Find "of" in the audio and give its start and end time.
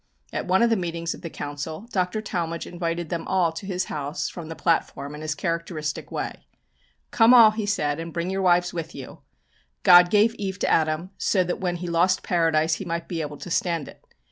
0.63-0.71, 1.13-1.21